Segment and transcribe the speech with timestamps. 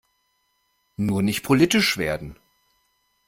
[0.97, 2.35] Nur nicht politisch werden!